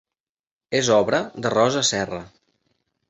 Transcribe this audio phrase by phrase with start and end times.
[0.79, 2.23] És obra de Rosa Serra.